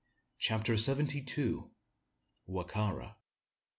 CHAPTER 0.39 0.77
SEVENTY 0.77 1.21
TWO. 1.21 1.69
WA 2.47 2.63
KA 2.63 2.89
RA. 2.91 3.13